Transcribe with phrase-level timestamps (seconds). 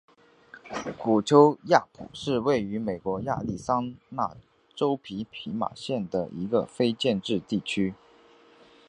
[0.97, 4.35] 古丘亚普是位于美国亚利桑那
[4.73, 7.93] 州皮马县的一个非建制地区。